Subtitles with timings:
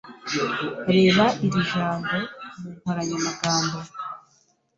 [0.93, 2.15] Reba iri jambo
[2.59, 3.77] mu nkoranyamagambo.